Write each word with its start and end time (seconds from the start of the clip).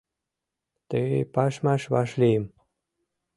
Ты 0.89 1.01
пашмаш 1.33 1.81
вашлийым 1.93 2.45